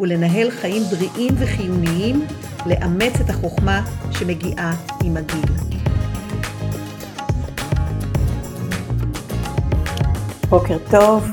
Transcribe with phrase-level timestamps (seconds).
[0.00, 2.20] ולנהל חיים בריאים וחיוניים,
[2.66, 4.72] לאמץ את החוכמה שמגיעה
[5.04, 5.52] עם הגיל.
[10.48, 11.24] בוקר טוב,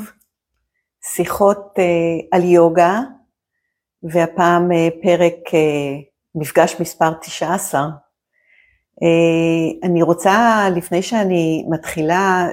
[1.13, 2.99] שיחות uh, על יוגה,
[4.04, 5.55] והפעם uh, פרק uh,
[6.35, 7.82] מפגש מספר 19.
[7.82, 7.88] Uh,
[9.84, 12.48] אני רוצה, לפני שאני מתחילה,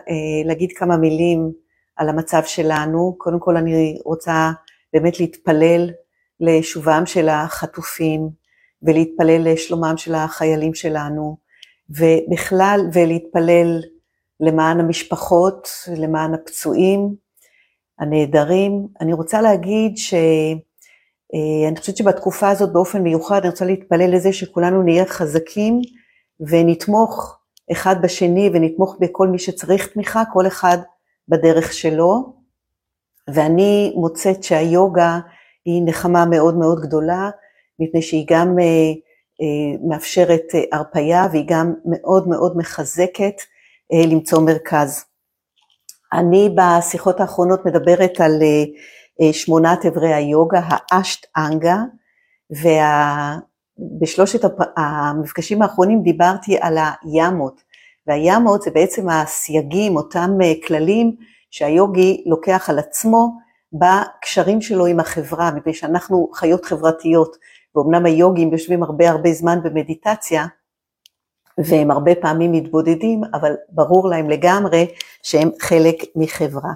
[0.45, 1.52] להגיד כמה מילים
[1.96, 3.15] על המצב שלנו.
[3.18, 4.51] קודם כל אני רוצה
[4.92, 5.91] באמת להתפלל
[6.41, 8.30] לשובם של החטופים
[8.82, 11.37] ולהתפלל לשלומם של החיילים שלנו,
[11.90, 13.80] ובכלל, ולהתפלל
[14.40, 17.15] למען המשפחות, למען הפצועים,
[17.98, 18.87] הנעדרים.
[19.01, 24.82] אני רוצה להגיד שאני אה, חושבת שבתקופה הזאת באופן מיוחד אני רוצה להתפלל לזה שכולנו
[24.82, 25.80] נהיה חזקים
[26.40, 27.38] ונתמוך
[27.73, 30.79] אחד בשני ונתמוך בכל מי שצריך תמיכה, כל אחד
[31.29, 32.41] בדרך שלו.
[33.30, 35.18] ואני מוצאת שהיוגה
[35.65, 37.30] היא נחמה מאוד מאוד גדולה,
[37.79, 38.92] מפני שהיא גם אה,
[39.42, 43.34] אה, מאפשרת אה, הרפייה והיא גם מאוד מאוד מחזקת
[44.10, 45.04] למצוא מרכז.
[46.12, 48.32] אני בשיחות האחרונות מדברת על
[49.32, 51.76] שמונת אברי היוגה, האשט אנגה,
[52.51, 54.40] ובשלושת
[54.76, 57.60] המפגשים האחרונים דיברתי על הימות,
[58.07, 60.30] והימות זה בעצם הסייגים, אותם
[60.66, 61.16] כללים
[61.52, 63.28] שהיוגי לוקח על עצמו
[63.72, 67.36] בקשרים שלו עם החברה, מפני שאנחנו חיות חברתיות,
[67.75, 70.47] ואומנם היוגים יושבים הרבה הרבה זמן במדיטציה,
[71.58, 74.86] והם הרבה פעמים מתבודדים, אבל ברור להם לגמרי
[75.22, 76.72] שהם חלק מחברה.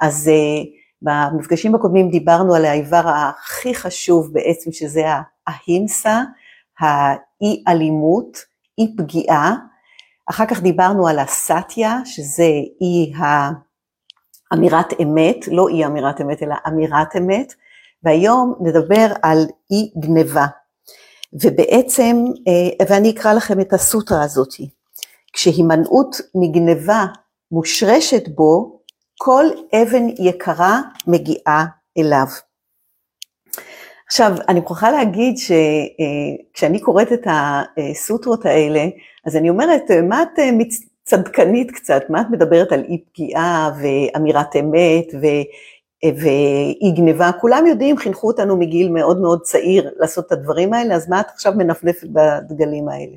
[0.00, 0.66] אז uh,
[1.02, 5.02] במפגשים הקודמים דיברנו על האיבר הכי חשוב בעצם, שזה
[5.46, 6.22] ההימסה,
[6.80, 8.38] האי אלימות,
[8.78, 9.56] אי פגיעה,
[10.30, 12.48] אחר כך דיברנו על הסטיה, שזה
[12.80, 13.50] אי ה...
[14.52, 17.54] אמירת אמת, לא אי אמירת אמת, אלא אמירת אמת,
[18.02, 20.46] והיום נדבר על אי גניבה.
[21.32, 22.16] ובעצם,
[22.48, 24.48] אה, ואני אקרא לכם את הסוטרה הזאת,
[25.32, 27.06] כשהימנעות מגניבה
[27.52, 28.80] מושרשת בו,
[29.18, 29.44] כל
[29.82, 31.64] אבן יקרה מגיעה
[31.98, 32.26] אליו.
[34.06, 38.84] עכשיו, אני מוכרחה להגיד שכשאני אה, קוראת את הסוטרות האלה,
[39.26, 40.38] אז אני אומרת, מה את
[41.04, 45.26] צדקנית קצת, מה את מדברת על אי פגיעה ואמירת אמת ו,
[46.04, 51.08] ואי גניבה, כולם יודעים, חינכו אותנו מגיל מאוד מאוד צעיר לעשות את הדברים האלה, אז
[51.08, 53.16] מה את עכשיו מנפנפת בדגלים האלה?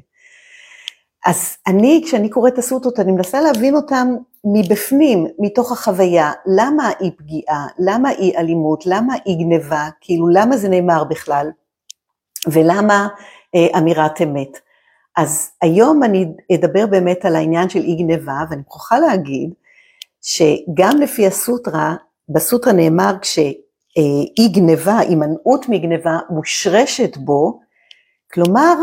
[1.26, 4.08] אז אני, כשאני קוראת את הסוטות, אני מנסה להבין אותם
[4.46, 10.70] מבפנים, מתוך החוויה, למה אי פגיעה, למה אי אלימות, למה אי גניבה, כאילו למה זה
[10.70, 11.52] נאמר בכלל,
[12.48, 13.08] ולמה
[13.56, 14.60] אה, אמירת אמת.
[15.18, 16.26] אז היום אני
[16.56, 19.54] אדבר באמת על העניין של אי גניבה, ואני מוכרחה להגיד
[20.22, 21.96] שגם לפי הסוטרה,
[22.30, 27.60] בסוטרה נאמר כשאי גניבה, הימנעות מגניבה מושרשת בו,
[28.34, 28.74] כלומר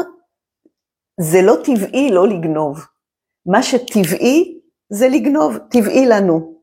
[1.20, 2.84] זה לא טבעי לא לגנוב.
[3.46, 4.58] מה שטבעי
[4.90, 6.54] זה לגנוב, טבעי לנו.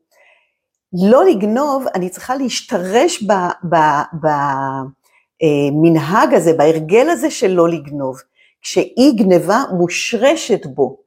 [1.10, 3.24] לא לגנוב, אני צריכה להשתרש
[5.42, 8.18] במנהג הזה, בהרגל הזה של לא לגנוב.
[8.62, 10.98] כשאי גניבה מושרשת בו.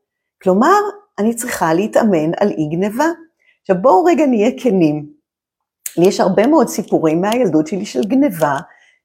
[0.43, 0.79] כלומר,
[1.19, 3.05] אני צריכה להתאמן על אי גניבה.
[3.61, 5.05] עכשיו בואו רגע נהיה כנים.
[5.97, 8.57] לי יש הרבה מאוד סיפורים מהילדות שלי של גניבה,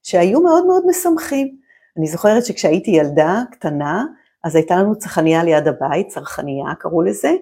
[0.03, 1.57] שהיו מאוד מאוד משמחים.
[1.99, 4.05] אני זוכרת שכשהייתי ילדה קטנה,
[4.45, 7.33] אז הייתה לנו צרכניה ליד הבית, צרכניה קראו לזה,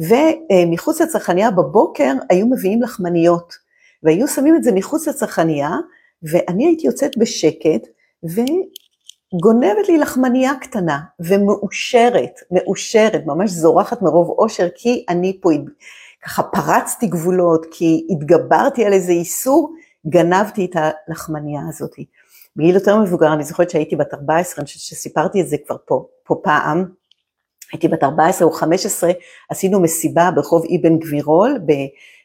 [0.00, 3.54] ומחוץ לצרכניה בבוקר היו מביאים לחמניות,
[4.02, 5.70] והיו שמים את זה מחוץ לצרכניה,
[6.22, 7.86] ואני הייתי יוצאת בשקט,
[9.40, 15.50] גונבת לי לחמניה קטנה ומאושרת, מאושרת, ממש זורחת מרוב אושר, כי אני פה
[16.24, 19.74] ככה פרצתי גבולות, כי התגברתי על איזה איסור,
[20.08, 21.94] גנבתי את הלחמניה הזאת.
[22.56, 26.06] בגיל יותר מבוגר, אני זוכרת שהייתי בת 14, אני חושבת שסיפרתי את זה כבר פה,
[26.24, 26.84] פה פעם,
[27.72, 29.10] הייתי בת 14 או 15,
[29.50, 31.58] עשינו מסיבה ברחוב אבן גבירול,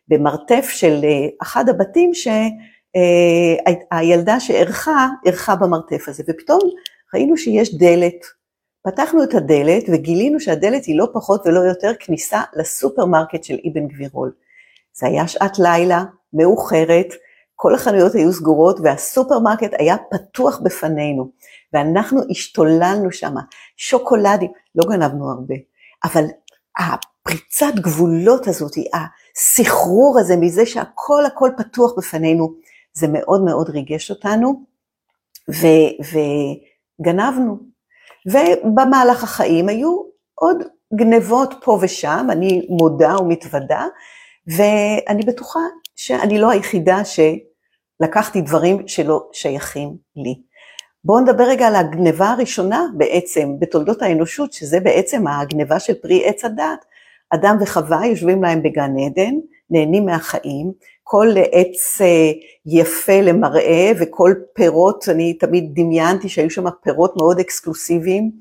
[0.07, 2.11] במרתף של אה, אחד הבתים
[3.93, 6.59] שהילדה אה, שאירחה, אירחה במרתף הזה, ופתאום
[7.13, 8.25] ראינו שיש דלת.
[8.85, 14.31] פתחנו את הדלת וגילינו שהדלת היא לא פחות ולא יותר כניסה לסופרמרקט של אבן גבירול.
[14.93, 17.07] זה היה שעת לילה, מאוחרת,
[17.55, 21.31] כל החנויות היו סגורות והסופרמרקט היה פתוח בפנינו,
[21.73, 23.35] ואנחנו השתוללנו שם,
[23.77, 25.55] שוקולדים, לא גנבנו הרבה,
[26.03, 26.23] אבל
[26.77, 32.53] הפריצת גבולות הזאת, הסחרור הזה מזה שהכל הכל פתוח בפנינו,
[32.93, 34.63] זה מאוד מאוד ריגש אותנו,
[35.49, 35.67] ו,
[36.99, 37.57] וגנבנו.
[38.25, 40.01] ובמהלך החיים היו
[40.35, 40.63] עוד
[40.95, 43.85] גנבות פה ושם, אני מודה ומתוודה,
[44.47, 45.59] ואני בטוחה
[45.95, 50.41] שאני לא היחידה שלקחתי דברים שלא שייכים לי.
[51.03, 56.45] בואו נדבר רגע על הגניבה הראשונה בעצם בתולדות האנושות, שזה בעצם הגניבה של פרי עץ
[56.45, 56.85] הדת.
[57.29, 59.33] אדם וחווה יושבים להם בגן עדן,
[59.69, 60.71] נהנים מהחיים,
[61.09, 62.31] כל עץ אה,
[62.65, 68.31] יפה למראה וכל פירות, אני תמיד דמיינתי שהיו שם פירות מאוד אקסקלוסיביים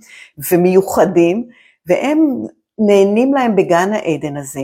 [0.51, 1.49] ומיוחדים,
[1.87, 2.43] והם
[2.79, 4.61] נהנים להם בגן העדן הזה,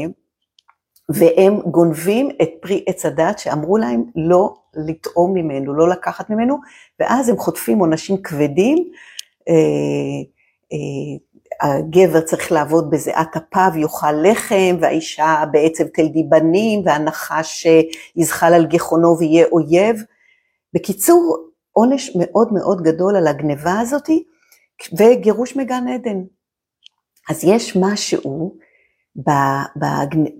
[1.08, 6.58] והם גונבים את פרי עץ הדת שאמרו להם לא לטעום ממנו, לא לקחת ממנו,
[7.00, 8.78] ואז הם חוטפים עונשים כבדים,
[9.48, 9.54] אה,
[10.72, 11.18] אה,
[11.62, 17.66] הגבר צריך לעבוד בזיעת אפיו, יאכל לחם, והאישה בעצם תלדי בנים, והנחש
[18.16, 20.02] יזחל על גחונו ויהיה אויב.
[20.74, 24.24] בקיצור, עונש מאוד מאוד גדול על הגניבה הזאתי,
[24.98, 26.18] וגירוש מגן עדן.
[27.30, 28.56] אז יש משהו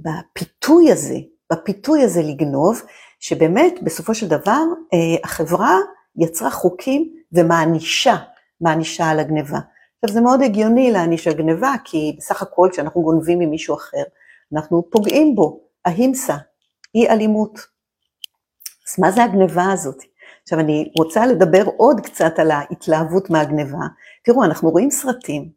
[0.02, 1.16] בפיתוי הזה,
[1.52, 2.82] בפיתוי הזה לגנוב,
[3.20, 4.62] שבאמת בסופו של דבר
[4.94, 5.78] אה, החברה
[6.16, 8.16] יצרה חוקים ומענישה,
[8.60, 9.58] מענישה על הגניבה.
[10.04, 14.02] עכשיו זה מאוד הגיוני להעניש על גניבה, כי בסך הכל כשאנחנו גונבים ממישהו אחר,
[14.52, 16.37] אנחנו פוגעים בו, ההימסה,
[16.94, 17.58] אי אלימות.
[18.88, 20.02] אז מה זה הגניבה הזאת?
[20.43, 23.87] עכשיו אני רוצה לדבר עוד קצת על ההתלהבות מהגניבה.
[24.25, 25.50] תראו, אנחנו רואים סרטים,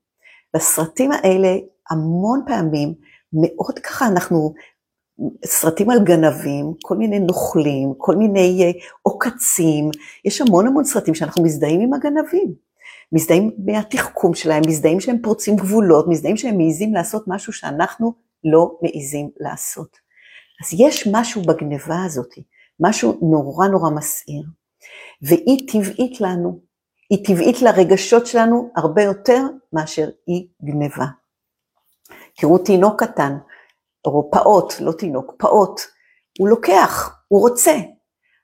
[0.56, 1.58] בסרטים האלה
[1.90, 2.94] המון פעמים
[3.34, 4.54] מאוד ככה אנחנו,
[5.46, 8.72] סרטים על גנבים, כל מיני נוכלים, כל מיני אה,
[9.02, 9.90] עוקצים,
[10.26, 12.65] יש המון המון סרטים שאנחנו מזדהים עם הגנבים.
[13.12, 18.14] מזדהים מהתחכום שלהם, מזדהים שהם פורצים גבולות, מזדהים שהם מעיזים לעשות משהו שאנחנו
[18.44, 19.98] לא מעיזים לעשות.
[20.64, 22.30] אז יש משהו בגניבה הזאת,
[22.80, 24.44] משהו נורא נורא מסעיר,
[25.22, 26.60] והיא טבעית לנו,
[27.10, 29.42] היא טבעית לרגשות שלנו הרבה יותר
[29.74, 31.06] מאשר היא גניבה.
[32.38, 33.38] תראו תינוק קטן,
[34.06, 35.82] או פעוט, לא תינוק, פעוט,
[36.40, 37.76] הוא לוקח, הוא רוצה.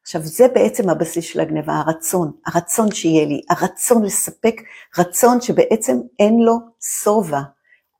[0.01, 4.61] עכשיו זה בעצם הבסיס של הגניבה, הרצון, הרצון שיהיה לי, הרצון לספק,
[4.97, 6.57] רצון שבעצם אין לו
[7.03, 7.41] שובע.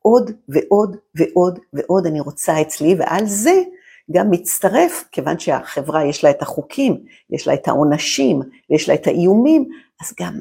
[0.02, 3.62] עוד ועוד ועוד ועוד אני רוצה אצלי, ועל זה
[4.10, 8.40] גם מצטרף, כיוון שהחברה יש לה את החוקים, יש לה את העונשים,
[8.70, 9.68] ויש לה את האיומים,
[10.00, 10.40] אז גם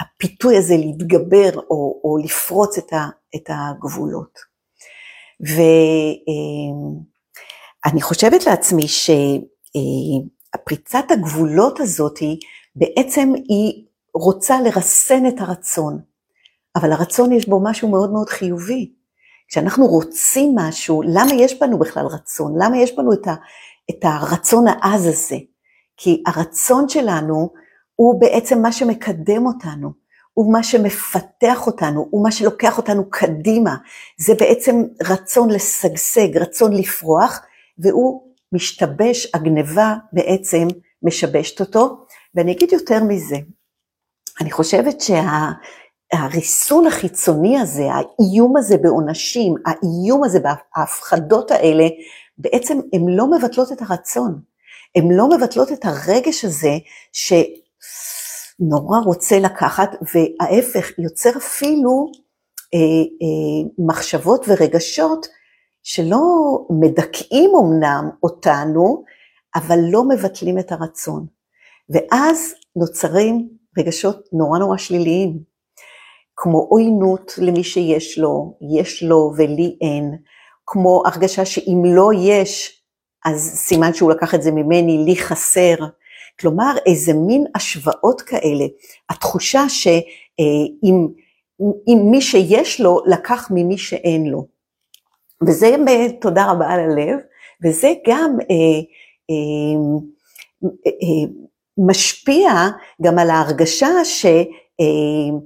[0.00, 4.38] הפיתוי הזה להתגבר או, או לפרוץ את, ה, את הגבולות.
[7.86, 8.88] ואני חושבת לעצמי
[10.56, 12.18] שהפריצת הגבולות הזאת
[12.76, 15.98] בעצם היא רוצה לרסן את הרצון,
[16.76, 18.92] אבל הרצון יש בו משהו מאוד מאוד חיובי.
[19.48, 22.54] כשאנחנו רוצים משהו, למה יש בנו בכלל רצון?
[22.62, 23.34] למה יש בנו את, ה,
[23.90, 25.36] את הרצון העז הזה?
[25.96, 27.50] כי הרצון שלנו
[27.94, 30.06] הוא בעצם מה שמקדם אותנו.
[30.32, 33.76] הוא מה שמפתח אותנו, הוא מה שלוקח אותנו קדימה.
[34.18, 37.40] זה בעצם רצון לשגשג, רצון לפרוח,
[37.78, 40.68] והוא משתבש, הגניבה בעצם
[41.02, 42.04] משבשת אותו.
[42.34, 43.36] ואני אגיד יותר מזה,
[44.40, 51.88] אני חושבת שהריסון החיצוני הזה, האיום הזה בעונשים, האיום הזה בהפחדות האלה,
[52.38, 54.40] בעצם הן לא מבטלות את הרצון.
[54.96, 56.72] הן לא מבטלות את הרגש הזה
[57.12, 57.32] ש...
[58.60, 62.12] נורא רוצה לקחת, וההפך, יוצר אפילו
[62.74, 62.78] אה,
[63.22, 65.26] אה, מחשבות ורגשות
[65.88, 66.20] שלא
[66.70, 69.04] מדכאים אמנם אותנו,
[69.54, 71.26] אבל לא מבטלים את הרצון.
[71.90, 75.38] ואז נוצרים רגשות נורא נורא שליליים,
[76.36, 80.18] כמו עוינות למי שיש לו, יש לו ולי אין,
[80.66, 82.82] כמו הרגשה שאם לא יש,
[83.24, 85.76] אז סימן שהוא לקח את זה ממני, לי חסר,
[86.40, 88.64] כלומר, איזה מין השוואות כאלה.
[89.10, 91.08] התחושה שאם
[91.60, 94.55] אם מי שיש לו, לקח ממי שאין לו.
[95.42, 95.76] וזה,
[96.20, 97.18] תודה רבה על הלב,
[97.64, 98.80] וזה גם אה,
[99.30, 99.76] אה,
[100.86, 101.32] אה,
[101.78, 102.50] משפיע
[103.02, 105.38] גם על ההרגשה שאם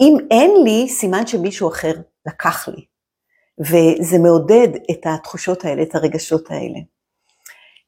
[0.00, 1.92] אה, אין לי, סימן שמישהו אחר
[2.26, 2.84] לקח לי.
[3.60, 6.78] וזה מעודד את התחושות האלה, את הרגשות האלה.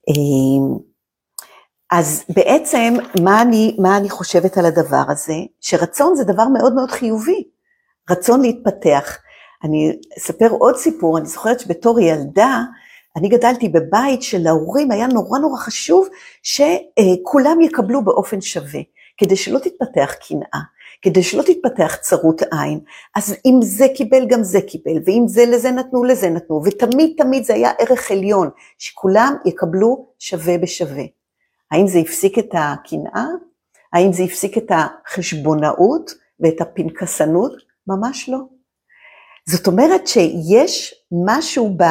[0.08, 0.78] אה,
[1.90, 5.34] אז בעצם, מה אני, מה אני חושבת על הדבר הזה?
[5.60, 7.48] שרצון זה דבר מאוד מאוד חיובי,
[8.10, 9.18] רצון להתפתח.
[9.66, 12.62] אני אספר עוד סיפור, אני זוכרת שבתור ילדה,
[13.16, 16.08] אני גדלתי בבית שלהורים היה נורא נורא חשוב
[16.42, 18.80] שכולם יקבלו באופן שווה,
[19.16, 20.60] כדי שלא תתפתח קנאה,
[21.02, 22.80] כדי שלא תתפתח צרות עין.
[23.14, 27.44] אז אם זה קיבל, גם זה קיבל, ואם זה לזה נתנו, לזה נתנו, ותמיד תמיד
[27.44, 31.04] זה היה ערך עליון, שכולם יקבלו שווה בשווה.
[31.70, 33.26] האם זה הפסיק את הקנאה?
[33.92, 37.52] האם זה הפסיק את החשבונאות ואת הפנקסנות?
[37.86, 38.55] ממש לא.
[39.48, 40.94] זאת אומרת שיש
[41.26, 41.82] משהו ב...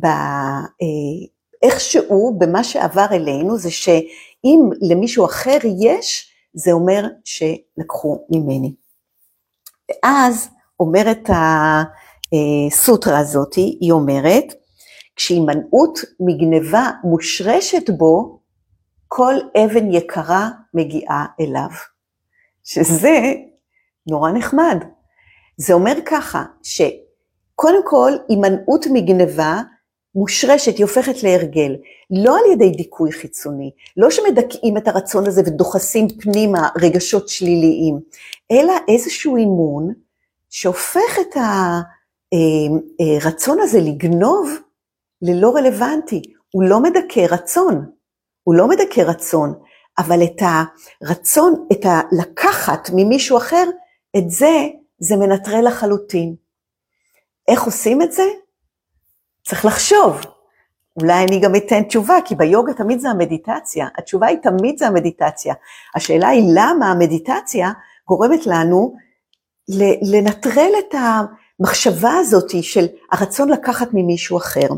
[0.00, 1.28] ב אה,
[1.62, 4.60] איכשהו במה שעבר אלינו, זה שאם
[4.90, 8.74] למישהו אחר יש, זה אומר שלקחו ממני.
[9.90, 10.48] ואז
[10.80, 11.28] אומרת
[12.72, 14.44] הסוטרה הזאת, היא אומרת,
[15.16, 18.38] כשהימנעות מגניבה מושרשת בו,
[19.08, 19.34] כל
[19.64, 21.70] אבן יקרה מגיעה אליו.
[22.64, 23.32] שזה
[24.06, 24.84] נורא נחמד.
[25.56, 29.60] זה אומר ככה, שקודם כל הימנעות מגניבה
[30.14, 31.76] מושרשת, היא הופכת להרגל,
[32.10, 38.00] לא על ידי דיכוי חיצוני, לא שמדכאים את הרצון הזה ודוחסים פנימה רגשות שליליים,
[38.50, 39.92] אלא איזשהו אימון
[40.50, 41.36] שהופך את
[43.22, 44.50] הרצון אה, אה, הזה לגנוב
[45.22, 46.22] ללא רלוונטי.
[46.50, 47.86] הוא לא מדכא רצון,
[48.42, 49.54] הוא לא מדכא רצון,
[49.98, 50.42] אבל את
[51.02, 53.64] הרצון, את הלקחת ממישהו אחר,
[54.16, 54.68] את זה,
[55.02, 56.34] זה מנטרל לחלוטין.
[57.48, 58.22] איך עושים את זה?
[59.42, 60.20] צריך לחשוב.
[61.00, 63.88] אולי אני גם אתן תשובה, כי ביוגה תמיד זה המדיטציה.
[63.98, 65.54] התשובה היא תמיד זה המדיטציה.
[65.94, 67.70] השאלה היא למה המדיטציה
[68.08, 68.94] גורמת לנו
[70.12, 74.68] לנטרל את המחשבה הזאת של הרצון לקחת ממישהו אחר.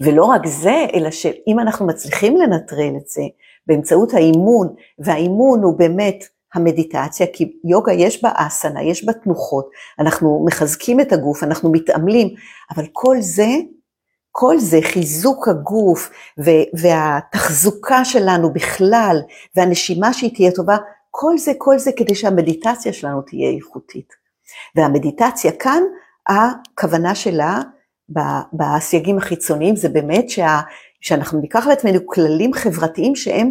[0.00, 3.22] ולא רק זה, אלא שאם אנחנו מצליחים לנטרל את זה
[3.66, 6.24] באמצעות האימון, והאימון הוא באמת
[6.56, 12.28] המדיטציה, כי יוגה יש בה אסנה, יש בה תנוחות, אנחנו מחזקים את הגוף, אנחנו מתעמלים,
[12.70, 13.46] אבל כל זה,
[14.32, 16.10] כל זה, חיזוק הגוף
[16.74, 19.16] והתחזוקה שלנו בכלל,
[19.56, 20.76] והנשימה שהיא תהיה טובה,
[21.10, 24.12] כל זה, כל זה כדי שהמדיטציה שלנו תהיה איכותית.
[24.76, 25.82] והמדיטציה כאן,
[26.28, 27.60] הכוונה שלה
[28.52, 30.60] בסייגים החיצוניים זה באמת שה,
[31.00, 33.50] שאנחנו ניקח על עצמנו כללים חברתיים שהם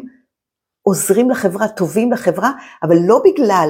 [0.88, 2.52] עוזרים לחברה, טובים לחברה,
[2.84, 3.70] אבל לא בגלל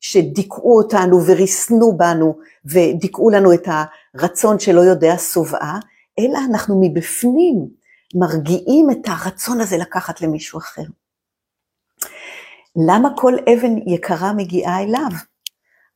[0.00, 3.68] שדיכאו אותנו וריסנו בנו ודיכאו לנו את
[4.14, 5.78] הרצון שלא יודע שובעה,
[6.18, 7.68] אלא אנחנו מבפנים
[8.14, 10.82] מרגיעים את הרצון הזה לקחת למישהו אחר.
[12.88, 15.10] למה כל אבן יקרה מגיעה אליו?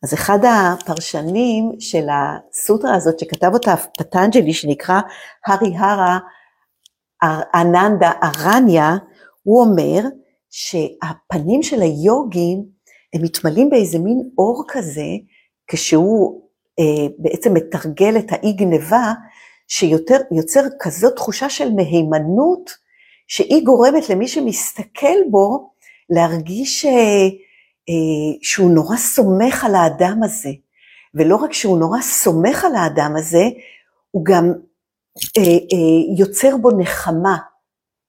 [0.03, 5.01] אז אחד הפרשנים של הסוטרה הזאת שכתב אותה פטנג'לי שנקרא
[5.47, 6.19] הארי הרה
[7.55, 8.97] אננדה ארניה,
[9.43, 10.01] הוא אומר
[10.51, 12.65] שהפנים של היוגים
[13.15, 15.07] הם מתמלאים באיזה מין אור כזה,
[15.67, 16.43] כשהוא
[16.79, 19.13] אה, בעצם מתרגל את האי גניבה,
[19.69, 22.71] שיוצר כזאת תחושה של מהימנות,
[23.29, 25.71] שהיא גורמת למי שמסתכל בו
[26.11, 27.27] להרגיש אה,
[27.89, 30.51] אה, שהוא נורא סומך על האדם הזה.
[31.15, 33.45] ולא רק שהוא נורא סומך על האדם הזה,
[34.11, 34.53] הוא גם
[35.39, 37.37] אה, אה, יוצר בו נחמה.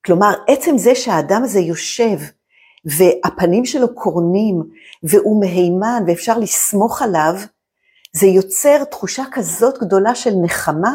[0.05, 2.17] כלומר, עצם זה שהאדם הזה יושב
[2.85, 4.63] והפנים שלו קורנים
[5.03, 7.33] והוא מהימן ואפשר לסמוך עליו,
[8.13, 10.93] זה יוצר תחושה כזאת גדולה של נחמה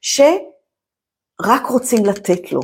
[0.00, 2.60] שרק רוצים לתת לו,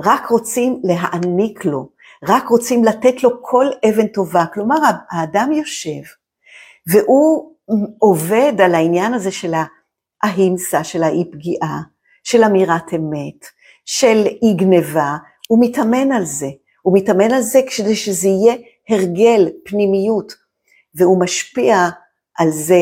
[0.00, 1.88] רק רוצים להעניק לו,
[2.24, 4.44] רק רוצים לתת לו כל אבן טובה.
[4.54, 4.76] כלומר,
[5.10, 6.10] האדם יושב
[6.86, 7.54] והוא
[7.98, 9.52] עובד על העניין הזה של
[10.22, 11.80] ההימסה, של האי פגיעה,
[12.24, 13.46] של אמירת אמת,
[13.86, 15.16] של אי גניבה,
[15.48, 16.48] הוא מתאמן על זה.
[16.82, 18.54] הוא מתאמן על זה כדי שזה יהיה
[18.88, 20.32] הרגל, פנימיות,
[20.94, 21.88] והוא משפיע
[22.38, 22.80] על זה,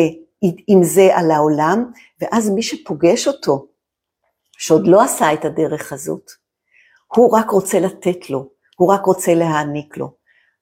[0.66, 3.66] עם זה על העולם, ואז מי שפוגש אותו,
[4.58, 6.30] שעוד לא עשה את הדרך הזאת,
[7.16, 10.12] הוא רק רוצה לתת לו, הוא רק רוצה להעניק לו.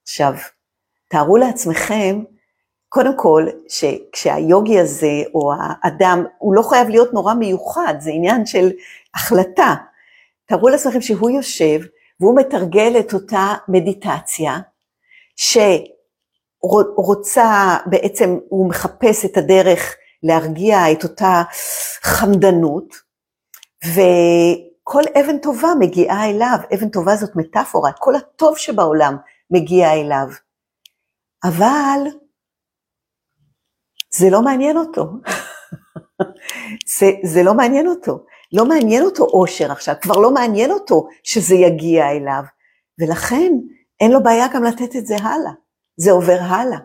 [0.03, 0.33] עכשיו,
[1.09, 2.23] תארו לעצמכם,
[2.89, 8.71] קודם כל, שכשהיוגי הזה, או האדם, הוא לא חייב להיות נורא מיוחד, זה עניין של
[9.15, 9.75] החלטה.
[10.45, 11.79] תארו לעצמכם שהוא יושב,
[12.19, 14.59] והוא מתרגל את אותה מדיטציה,
[16.65, 21.43] שרוצה, בעצם הוא מחפש את הדרך להרגיע את אותה
[22.01, 22.95] חמדנות,
[23.85, 29.17] וכל אבן טובה מגיעה אליו, אבן טובה זאת מטאפורה, כל הטוב שבעולם
[29.51, 30.27] מגיע אליו.
[31.43, 31.99] אבל
[34.09, 35.03] זה לא מעניין אותו.
[36.97, 38.25] זה, זה לא מעניין אותו.
[38.53, 42.43] לא מעניין אותו אושר עכשיו, כבר לא מעניין אותו שזה יגיע אליו,
[42.99, 43.53] ולכן
[43.99, 45.51] אין לו בעיה גם לתת את זה הלאה,
[45.97, 46.77] זה עובר הלאה.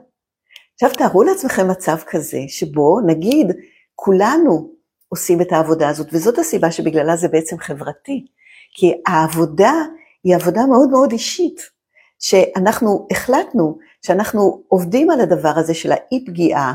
[0.74, 3.46] עכשיו תארו לעצמכם מצב כזה, שבו נגיד
[3.94, 4.70] כולנו
[5.08, 8.26] עושים את העבודה הזאת, וזאת הסיבה שבגללה זה בעצם חברתי,
[8.74, 9.72] כי העבודה
[10.24, 11.60] היא עבודה מאוד מאוד אישית,
[12.18, 16.74] שאנחנו החלטנו שאנחנו עובדים על הדבר הזה של האי פגיעה,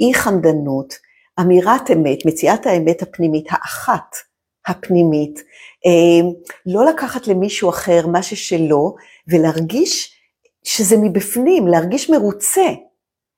[0.00, 0.94] אי חמדנות,
[1.40, 4.16] אמירת אמת, מציאת האמת הפנימית, האחת
[4.66, 5.40] הפנימית,
[5.86, 6.30] אה,
[6.66, 8.96] לא לקחת למישהו אחר מה ששלו,
[9.28, 10.20] ולהרגיש
[10.64, 12.66] שזה מבפנים, להרגיש מרוצה,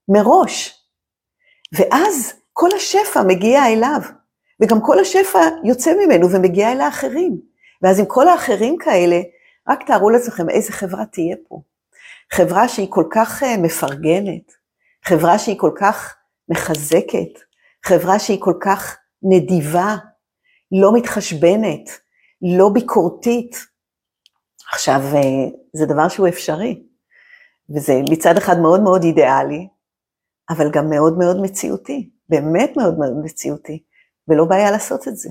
[0.08, 0.82] מראש.
[1.72, 4.00] ואז כל השפע מגיע אליו,
[4.60, 7.40] וגם כל השפע יוצא ממנו ומגיע אל האחרים.
[7.82, 9.20] ואז עם כל האחרים כאלה,
[9.68, 11.60] רק תארו לעצמכם איזה חברה תהיה פה.
[12.32, 14.52] חברה שהיא כל כך אה, מפרגנת,
[15.04, 16.16] חברה שהיא כל כך
[16.48, 17.45] מחזקת,
[17.88, 19.96] חברה שהיא כל כך נדיבה,
[20.80, 21.90] לא מתחשבנת,
[22.56, 23.56] לא ביקורתית.
[24.72, 25.20] עכשיו, אה,
[25.72, 26.82] זה דבר שהוא אפשרי,
[27.76, 29.68] וזה מצד אחד מאוד מאוד אידיאלי,
[30.50, 33.82] אבל גם מאוד מאוד מציאותי, באמת מאוד מאוד מציאותי,
[34.28, 35.30] ולא בעיה לעשות את זה.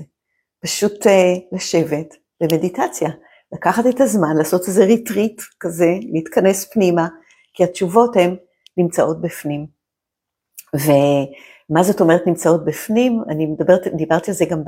[0.62, 1.10] פשוט uh,
[1.52, 3.10] לשבת במדיטציה,
[3.52, 7.08] לקחת את הזמן, לעשות איזה ריטריט כזה, להתכנס פנימה,
[7.54, 8.36] כי התשובות הן
[8.76, 9.66] נמצאות בפנים.
[11.70, 13.22] ומה זאת אומרת נמצאות בפנים?
[13.28, 14.62] אני מדברת, דיברתי על זה גם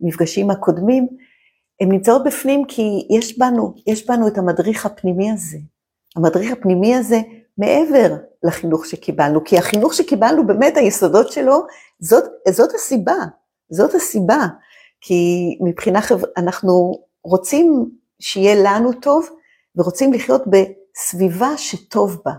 [0.00, 1.08] במפגשים הקודמים,
[1.80, 5.58] הן נמצאות בפנים כי יש בנו, יש בנו את המדריך הפנימי הזה.
[6.16, 7.20] המדריך הפנימי הזה
[7.58, 11.66] מעבר לחינוך שקיבלנו, כי החינוך שקיבלנו באמת היסודות שלו,
[12.00, 13.16] זאת, זאת הסיבה,
[13.70, 14.46] זאת הסיבה,
[15.00, 15.24] כי
[15.60, 16.92] מבחינה חברה, אנחנו
[17.24, 19.28] רוצים שיהיה לנו טוב
[19.76, 22.32] ורוצים לחיות בסביבה שטוב בה.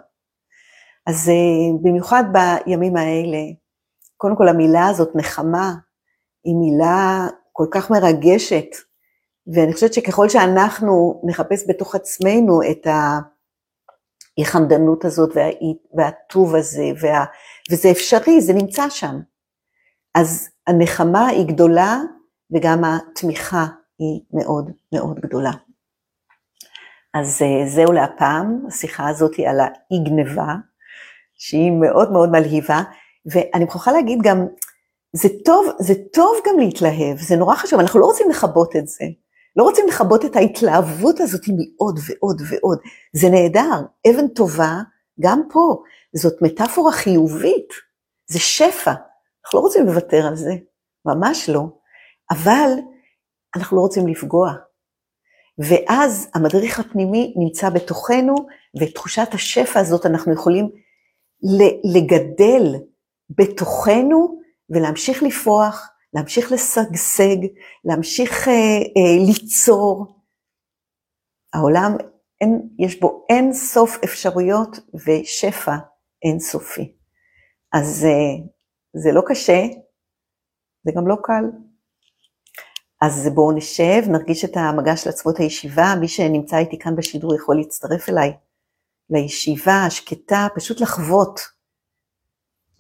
[1.08, 3.38] אז אה, במיוחד בימים האלה,
[4.24, 5.74] קודם כל המילה הזאת, נחמה,
[6.44, 8.66] היא מילה כל כך מרגשת,
[9.54, 12.88] ואני חושבת שככל שאנחנו נחפש בתוך עצמנו את
[14.38, 15.38] האי-חמדנות הזאת
[15.98, 17.26] והטוב הזה, וה,
[17.72, 19.20] וזה אפשרי, זה נמצא שם.
[20.16, 21.98] אז הנחמה היא גדולה
[22.52, 23.66] וגם התמיכה
[24.00, 25.52] היא מאוד מאוד גדולה.
[27.14, 30.56] אז אה, זהו להפעם, השיחה הזאת היא על האי-גניבה,
[31.34, 32.82] שהיא מאוד מאוד מלהיבה,
[33.26, 34.48] ואני מוכרחה להגיד גם,
[35.14, 39.06] זה טוב, זה טוב גם להתלהב, זה נורא חשוב, אנחנו לא רוצים לכבות את זה.
[39.56, 42.80] לא רוצים לכבות את ההתלהבות הזאת מעוד ועוד ועוד.
[43.14, 44.74] זה נהדר, אבן טובה,
[45.20, 45.84] גם פה.
[46.16, 47.70] זאת מטאפורה חיובית,
[48.30, 48.94] זה שפע.
[49.46, 50.52] אנחנו לא רוצים לוותר על זה,
[51.06, 51.64] ממש לא.
[52.32, 52.70] אבל
[53.56, 54.54] אנחנו לא רוצים לפגוע.
[55.58, 58.36] ואז המדריך הפנימי נמצא בתוכנו,
[58.80, 60.70] ואת תחושת השפע הזאת אנחנו יכולים
[61.96, 62.76] לגדל
[63.38, 67.48] בתוכנו ולהמשיך לפרוח, להמשיך לשגשג,
[67.86, 70.20] להמשיך אה, אה, ליצור.
[71.54, 71.92] העולם,
[72.42, 75.76] אין, יש בו אין סוף אפשרויות ושפע
[76.24, 76.96] אין סופי.
[77.74, 78.46] אז אה,
[78.94, 79.62] זה לא קשה,
[80.86, 81.44] זה גם לא קל.
[83.02, 87.56] אז בואו נשב, נרגיש את המגע של עצמות הישיבה, מי שנמצא איתי כאן בשידור יכול
[87.56, 88.34] להצטרף אליי
[89.10, 91.40] לישיבה השקטה, פשוט לחוות,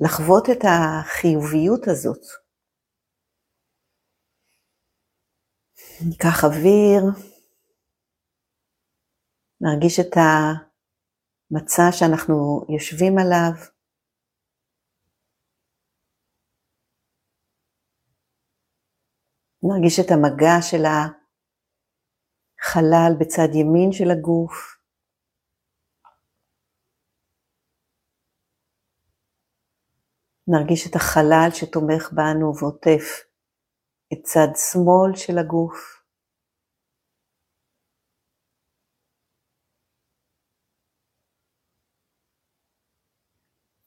[0.03, 2.23] לחוות את החיוביות הזאת.
[6.09, 7.03] ניקח אוויר,
[9.61, 12.35] נרגיש את המצע שאנחנו
[12.73, 13.53] יושבים עליו.
[19.63, 20.83] נרגיש את המגע של
[22.61, 24.82] החלל בצד ימין של הגוף.
[30.47, 33.05] נרגיש את החלל שתומך בנו ועוטף
[34.13, 36.03] את צד שמאל של הגוף.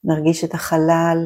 [0.03, 1.19] נרגיש את החלל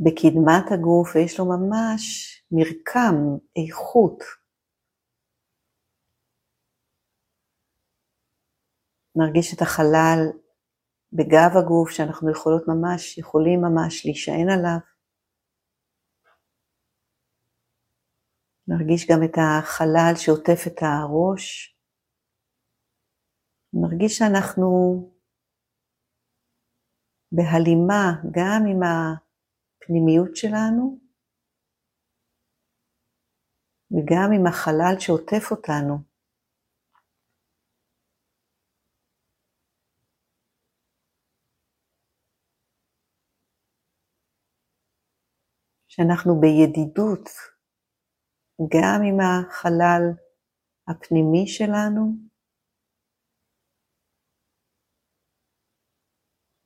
[0.00, 2.04] בקדמת הגוף ויש לו ממש
[2.50, 3.16] מרקם,
[3.56, 4.18] איכות.
[9.16, 10.47] נרגיש את החלל
[11.12, 14.78] בגב הגוף שאנחנו יכולות ממש, יכולים ממש להישען עליו.
[18.68, 21.76] נרגיש גם את החלל שעוטף את הראש.
[23.72, 24.68] נרגיש שאנחנו
[27.32, 30.98] בהלימה גם עם הפנימיות שלנו
[33.90, 36.07] וגם עם החלל שעוטף אותנו.
[45.98, 47.28] שאנחנו בידידות
[48.74, 50.02] גם עם החלל
[50.88, 52.12] הפנימי שלנו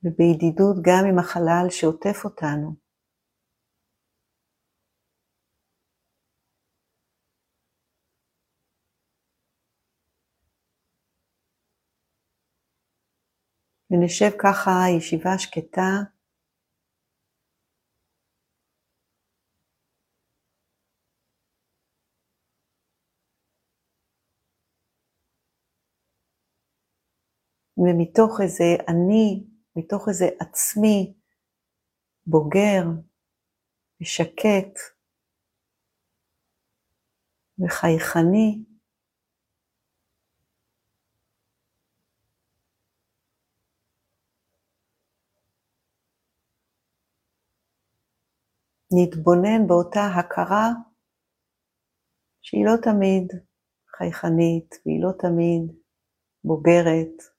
[0.03, 2.75] ובידידות גם עם החלל שעוטף אותנו.
[13.91, 16.12] ונשב ככה ישיבה שקטה,
[27.83, 29.43] ומתוך איזה אני,
[29.75, 31.13] מתוך איזה עצמי
[32.27, 32.83] בוגר
[34.01, 34.79] ושקט
[37.59, 38.63] וחייכני,
[48.95, 50.69] נתבונן באותה הכרה
[52.41, 53.31] שהיא לא תמיד
[53.97, 55.75] חייכנית והיא לא תמיד
[56.43, 57.32] בוגרת.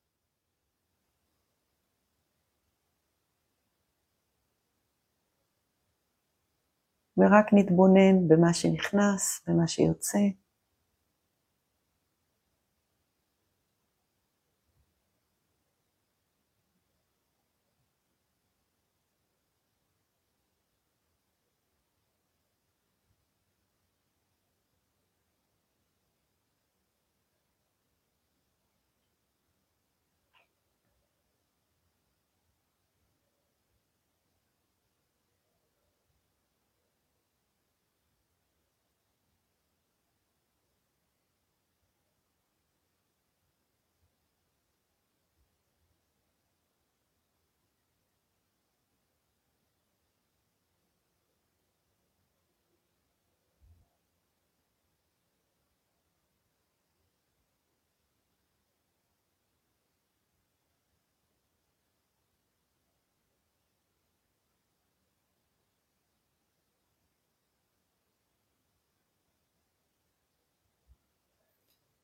[7.19, 10.19] ורק נתבונן במה שנכנס, במה שיוצא.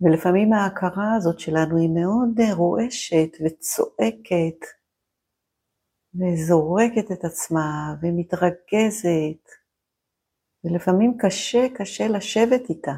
[0.01, 4.61] ולפעמים ההכרה הזאת שלנו היא מאוד אה, רועשת וצועקת
[6.15, 9.45] וזורקת את עצמה ומתרגזת,
[10.65, 12.93] ולפעמים קשה קשה לשבת איתה.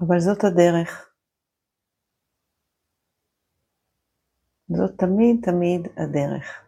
[0.00, 1.10] אבל זאת הדרך.
[4.68, 6.65] זאת תמיד תמיד הדרך.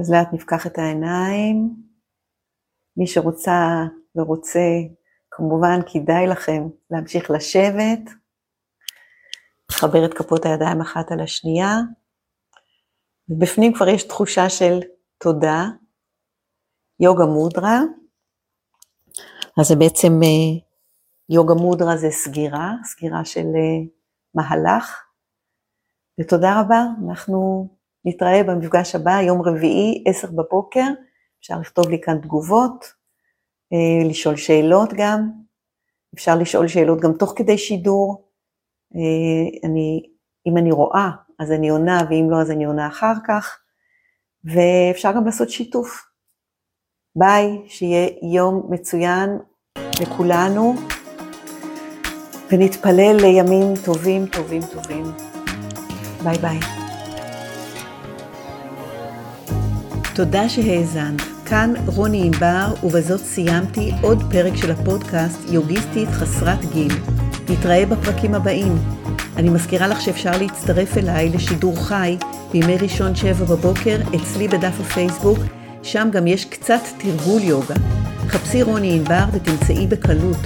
[0.00, 1.76] אז לאט נפקח את העיניים.
[2.96, 3.84] מי שרוצה
[4.16, 4.68] ורוצה,
[5.30, 8.00] כמובן כדאי לכם להמשיך לשבת,
[9.70, 11.74] לחבר את כפות הידיים אחת על השנייה,
[13.28, 14.80] ובפנים כבר יש תחושה של
[15.18, 15.64] תודה,
[17.00, 17.80] יוגה מודרה,
[19.60, 20.66] אז זה בעצם, אה,
[21.28, 23.86] יוגה מודרה זה סגירה, סגירה של אה,
[24.34, 25.02] מהלך,
[26.20, 27.68] ותודה רבה, אנחנו
[28.06, 30.86] נתראה במפגש הבא, יום רביעי, עשר בבוקר,
[31.40, 32.92] אפשר לכתוב לי כאן תגובות,
[33.72, 35.30] אה, לשאול שאלות גם,
[36.14, 38.28] אפשר לשאול שאלות גם תוך כדי שידור.
[38.94, 40.02] אה, אני,
[40.46, 43.58] אם אני רואה, אז אני עונה, ואם לא, אז אני עונה אחר כך,
[44.44, 46.06] ואפשר גם לעשות שיתוף.
[47.16, 49.38] ביי, שיהיה יום מצוין
[50.00, 50.74] לכולנו,
[52.52, 55.04] ונתפלל לימים טובים, טובים, טובים.
[56.24, 56.75] ביי ביי.
[60.16, 61.22] תודה שהאזנת.
[61.46, 66.92] כאן רוני ענבר, ובזאת סיימתי עוד פרק של הפודקאסט יוגיסטית חסרת גיל.
[67.48, 68.78] נתראה בפרקים הבאים.
[69.36, 72.16] אני מזכירה לך שאפשר להצטרף אליי לשידור חי
[72.52, 75.38] בימי ראשון שבע בבוקר אצלי בדף הפייסבוק,
[75.82, 77.74] שם גם יש קצת תרגול יוגה.
[78.28, 80.40] חפשי רוני ענבר ותמצאי בקלות.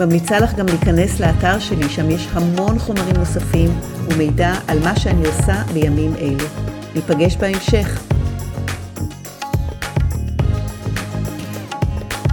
[0.00, 3.70] ממליצה לך גם להיכנס לאתר שלי, שם יש המון חומרים נוספים
[4.08, 6.44] ומידע על מה שאני עושה בימים אלו.
[6.94, 8.07] ניפגש בהמשך.